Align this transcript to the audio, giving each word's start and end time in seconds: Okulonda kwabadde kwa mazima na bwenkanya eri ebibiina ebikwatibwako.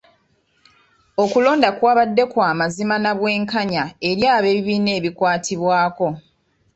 Okulonda 1.23 1.69
kwabadde 1.77 2.23
kwa 2.31 2.49
mazima 2.59 2.95
na 3.03 3.11
bwenkanya 3.19 3.83
eri 4.09 4.23
ebibiina 4.37 4.91
ebikwatibwako. 4.99 6.07